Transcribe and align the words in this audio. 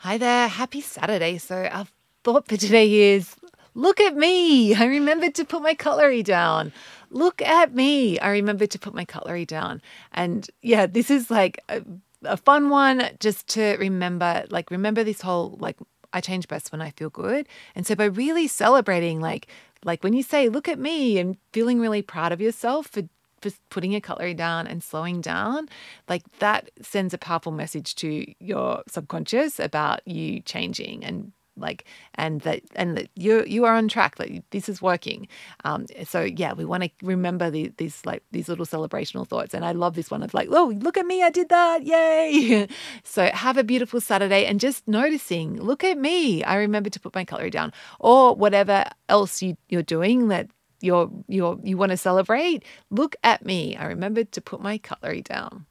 Hi 0.00 0.18
there, 0.18 0.46
happy 0.46 0.82
Saturday. 0.82 1.38
So, 1.38 1.64
our 1.72 1.86
thought 2.22 2.46
for 2.46 2.58
today 2.58 3.14
is 3.14 3.34
look 3.74 3.98
at 3.98 4.14
me. 4.14 4.74
I 4.74 4.84
remembered 4.84 5.34
to 5.36 5.44
put 5.44 5.62
my 5.62 5.72
cutlery 5.72 6.22
down. 6.22 6.72
Look 7.10 7.40
at 7.40 7.74
me. 7.74 8.18
I 8.18 8.28
remembered 8.28 8.70
to 8.72 8.78
put 8.78 8.92
my 8.92 9.06
cutlery 9.06 9.46
down. 9.46 9.80
And 10.12 10.48
yeah, 10.60 10.84
this 10.84 11.10
is 11.10 11.30
like 11.30 11.60
a, 11.70 11.82
a 12.24 12.36
fun 12.36 12.68
one 12.68 13.08
just 13.20 13.48
to 13.48 13.76
remember, 13.78 14.44
like, 14.50 14.70
remember 14.70 15.02
this 15.02 15.22
whole, 15.22 15.56
like, 15.60 15.78
I 16.12 16.20
change 16.20 16.46
best 16.46 16.72
when 16.72 16.82
I 16.82 16.90
feel 16.90 17.08
good. 17.08 17.48
And 17.74 17.86
so 17.86 17.94
by 17.94 18.04
really 18.04 18.48
celebrating, 18.48 19.20
like, 19.20 19.46
like 19.82 20.04
when 20.04 20.12
you 20.12 20.22
say, 20.22 20.50
look 20.50 20.68
at 20.68 20.78
me 20.78 21.18
and 21.18 21.38
feeling 21.54 21.80
really 21.80 22.02
proud 22.02 22.32
of 22.32 22.40
yourself 22.40 22.86
for 22.88 23.02
for 23.02 23.08
putting 23.70 23.92
your 23.92 24.00
cutlery 24.00 24.34
down 24.34 24.66
and 24.66 24.82
slowing 24.82 25.20
down, 25.20 25.68
like 26.08 26.22
that 26.38 26.70
sends 26.80 27.14
a 27.14 27.18
powerful 27.18 27.52
message 27.52 27.94
to 27.96 28.24
your 28.38 28.82
subconscious 28.88 29.58
about 29.60 30.06
you 30.06 30.40
changing 30.40 31.04
and 31.04 31.32
like 31.56 31.84
and 32.14 32.42
that 32.42 32.62
and 32.74 32.96
that 32.96 33.08
you 33.14 33.44
you 33.46 33.64
are 33.64 33.74
on 33.74 33.88
track 33.88 34.16
that 34.16 34.28
this 34.50 34.68
is 34.68 34.82
working. 34.82 35.26
Um 35.64 35.86
so 36.04 36.22
yeah 36.22 36.52
we 36.52 36.64
want 36.64 36.84
to 36.84 36.90
remember 37.02 37.50
the, 37.50 37.72
these 37.78 38.04
like 38.04 38.22
these 38.30 38.48
little 38.48 38.66
celebrational 38.66 39.26
thoughts. 39.26 39.54
And 39.54 39.64
i 39.64 39.72
love 39.72 39.94
this 39.94 40.10
one 40.10 40.22
of 40.22 40.34
like 40.34 40.48
oh 40.50 40.74
look 40.80 40.96
at 40.96 41.06
me 41.06 41.22
i 41.22 41.30
did 41.30 41.48
that 41.48 41.84
yay! 41.84 42.68
So 43.04 43.26
have 43.26 43.56
a 43.56 43.64
beautiful 43.64 44.00
saturday 44.00 44.44
and 44.46 44.60
just 44.60 44.86
noticing 44.86 45.60
look 45.60 45.84
at 45.84 45.98
me 45.98 46.44
i 46.44 46.56
remember 46.56 46.90
to 46.90 47.00
put 47.00 47.14
my 47.14 47.24
cutlery 47.24 47.50
down. 47.50 47.72
Or 48.00 48.34
whatever 48.34 48.84
else 49.08 49.42
you, 49.42 49.56
you're 49.68 49.82
doing 49.82 50.28
that 50.28 50.48
you're 50.80 51.10
you're 51.28 51.58
you 51.62 51.76
want 51.76 51.90
to 51.90 51.96
celebrate? 51.96 52.64
Look 52.90 53.16
at 53.24 53.44
me. 53.44 53.76
I 53.76 53.86
remembered 53.86 54.32
to 54.32 54.40
put 54.40 54.60
my 54.60 54.78
cutlery 54.78 55.22
down 55.22 55.66